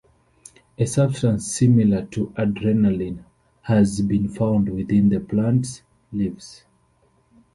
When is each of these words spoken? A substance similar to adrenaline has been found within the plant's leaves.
A 0.79 0.85
substance 0.87 1.45
similar 1.45 2.05
to 2.07 2.33
adrenaline 2.35 3.23
has 3.61 4.01
been 4.01 4.27
found 4.29 4.67
within 4.69 5.09
the 5.09 5.19
plant's 5.19 5.83
leaves. 6.11 6.63